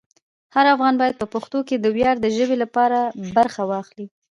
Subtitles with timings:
[0.55, 2.99] هر افغان باید په پښتو کې د ویاړ د ژبې لپاره
[3.35, 4.05] برخه واخلي.